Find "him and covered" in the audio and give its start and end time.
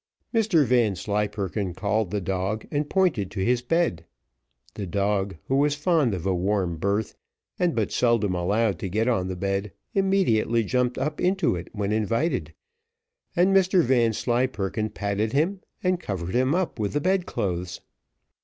15.33-16.33